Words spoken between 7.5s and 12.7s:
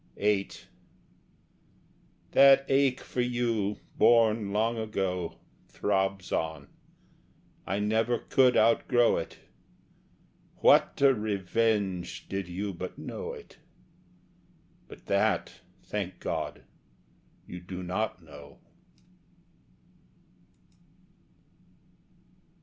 I never could outgrow it. What a revenge, did